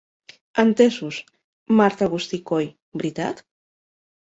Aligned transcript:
Entesos, 0.63 1.19
Marta 1.81 2.09
Agustí 2.11 2.41
Coll, 2.51 2.67
veritat? 3.03 3.47